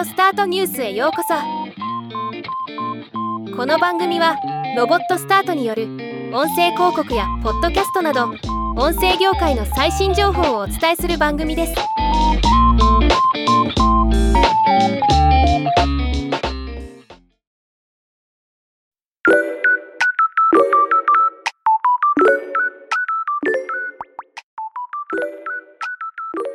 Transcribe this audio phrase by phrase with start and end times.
[0.00, 1.34] オスタートニュースへようこそ。
[3.54, 4.34] この番組は
[4.74, 5.88] ロボットスタートによる
[6.32, 8.30] 音声広告やポッドキャストなど
[8.78, 11.74] 音声業界の最新情報をお伝えする番組です。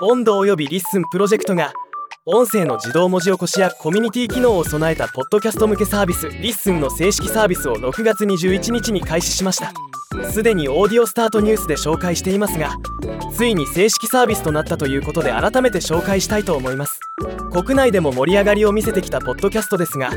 [0.00, 1.72] OND 及び LISTEN プロジェクトが
[2.30, 9.72] 音声の自動文字起こしやコミュニティ機能を備えたポッドキャスト向けサービス LISTEN の正式サービスを6月21日に開始しました。
[10.30, 12.76] すでにオーディオスタートニュースで紹介していますが
[13.32, 17.00] ついに正式サービスとなったということで改めて紹介したいと思います。
[17.50, 20.10] 国内でも盛り上がりを見せてきたポッドキャストですが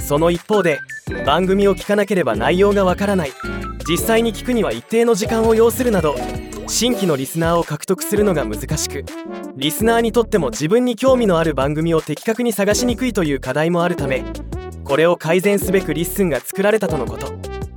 [0.00, 0.78] その一方で
[1.26, 3.32] 番組を聞かなければ内容がわからない。
[3.86, 6.16] 実際に聞くには一定の時間を要するなど
[6.68, 9.04] 新規のリスナーを獲得するのが難しく
[9.60, 14.24] リスナーにとっても自分に興味のある番組を的確に探しにくいという課題もあるため
[14.84, 17.30] これを改善すべく LISTEN が作られたとのこと。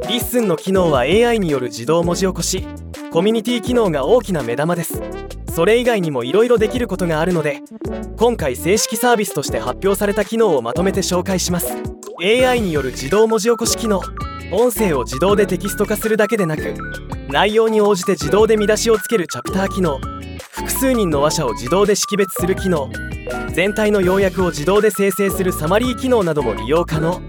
[0.08, 2.66] LISTEN の機能は AI による自動文字起こし
[3.12, 5.02] コミュニティ機能が大きな目玉です。
[5.54, 7.62] それ以外にも色々できることがあるので
[8.16, 11.76] 今回正式サービスとして発表された機能をまとめて紹介します。
[12.24, 14.00] AI による自動文字起こし機能。
[14.54, 16.76] 音声を自動でテキスト化するだけでなく
[17.28, 20.13] 内容に応じて自動で見出しをつけるチャプター機能。
[20.64, 22.90] 複数人の話者を自動で識別する機能
[23.54, 27.22] 全体の要約を自動で生成するサマリー機能なども利用可能。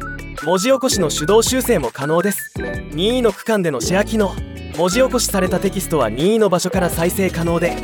[0.44, 2.52] 文字起こしの手動修正も可能です。
[2.92, 4.34] 任意の区間でのシェア機能。
[4.78, 7.76] 文字起こしされたテキストは任意の場所から再生可能で。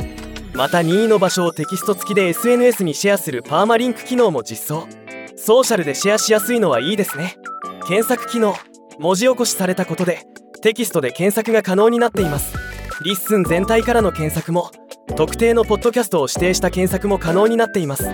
[0.53, 4.87] また任意の場所をテキスト付きで SNS にシェアするパーマリンク機能も実装。
[5.35, 7.35] ソーシャルでシェアしやすいのはいいですね。
[7.87, 8.55] 検索機能。
[8.99, 10.25] 文字起こしされたことで
[10.61, 12.55] テキストで検索が可能になっています。
[13.03, 14.71] LISTEN 全体からの検索も。
[15.15, 18.09] 特定のポッドキャストを指定した検索も可能になっています。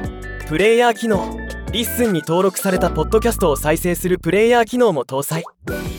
[0.47, 1.37] プレイヤー機能。
[1.71, 5.43] LISTEN に登録されたポッドキャストを再生するプレイヤー機能も搭載。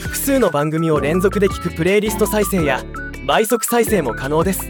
[0.01, 2.83] 複数の番組を連続で聞くプレイリスト再生や
[3.27, 4.63] 倍速再生も可能です。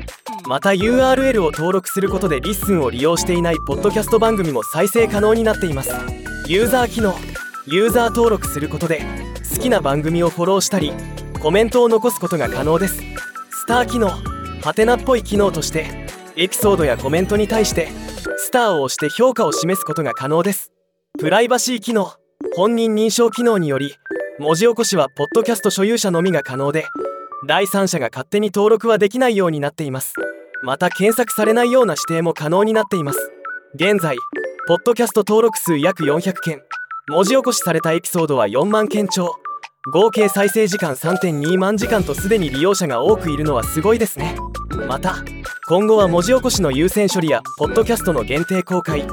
[0.47, 5.93] また URL を登録することで LISTEN を利用していないポッドキャスト番組も再生可能になっています。
[6.47, 7.15] ユーザー機能。
[7.67, 9.03] ユーザー登録することで
[9.55, 10.93] 好きな番組をフォローしたり
[11.41, 12.97] コメントを残すことが可能です。
[13.51, 14.11] スター機能。
[14.61, 15.98] ハテナっぽい機能として
[16.41, 17.89] エピソードやコメントに対して
[18.37, 20.71] スターを押して評価を示すことが可能です。
[21.19, 22.13] プライバシー機能
[22.55, 23.97] 本人認証機能により
[24.39, 26.87] 文字起こしはポッドキャスト所有者のみが可能で
[27.49, 30.15] 第三者が勝手に登録はできないようになっています。
[30.63, 33.33] また検索されないような指定も可能になっています。
[33.75, 34.17] 現在
[34.69, 36.63] ポッドキャスト登録数約400件。
[37.09, 39.35] 文字起こしされたエピソードは4万件超。
[39.93, 44.37] 合計再生時間3.2万時間とすでに利用者が多くいるのはすごいですね。
[44.87, 45.17] また
[45.69, 49.07] 今後は文字起こしの優先処理やポッドキャストの限定公開。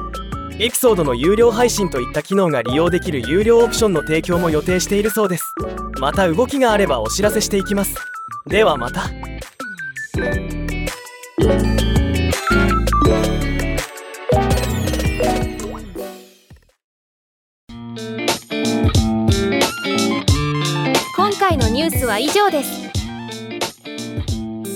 [0.57, 5.43] エピソードの有料配信といった機能が利用できる有料オプションの提供も予定しているそうです。
[5.99, 7.97] また動きがあればお知らせしていきます。
[8.47, 9.09] ではまた。
[21.17, 22.84] 今回のニュースは以上です。